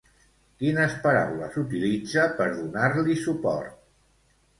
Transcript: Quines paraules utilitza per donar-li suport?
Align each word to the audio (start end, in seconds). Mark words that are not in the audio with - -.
Quines 0.61 0.93
paraules 1.01 1.59
utilitza 1.61 2.23
per 2.39 2.47
donar-li 2.61 3.19
suport? 3.27 3.77